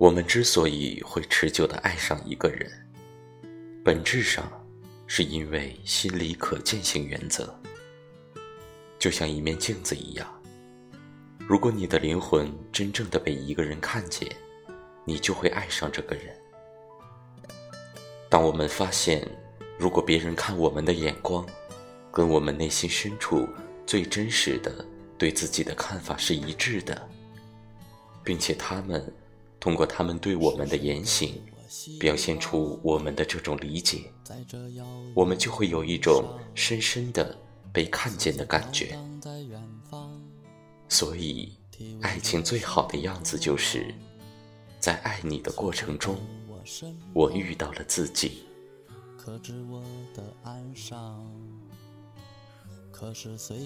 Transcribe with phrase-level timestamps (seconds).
[0.00, 2.72] 我们之所以会持久的爱上一个人，
[3.84, 4.50] 本质上
[5.06, 7.54] 是因为心理可见性原则。
[8.98, 10.26] 就像一面镜子一样，
[11.46, 14.26] 如果你的灵魂真正的被一个人看见，
[15.04, 16.34] 你就会爱上这个人。
[18.30, 19.28] 当我们发现，
[19.78, 21.46] 如果别人看我们的眼光，
[22.10, 23.46] 跟我们内心深处
[23.84, 24.82] 最真实的
[25.18, 27.06] 对自己的看法是一致的，
[28.24, 29.12] 并且他们
[29.60, 31.40] 通过他们对我们的言行
[32.00, 34.10] 表现出我们的这种理解，
[35.14, 36.24] 我们就会有一种
[36.56, 37.38] 深深的。
[37.72, 38.98] 被看见的感觉，
[40.88, 41.52] 所以，
[42.00, 43.94] 爱情最好的样子就是，
[44.80, 46.18] 在爱你的过程中，
[47.12, 48.42] 我遇到了自己。
[52.90, 53.62] 可是岁月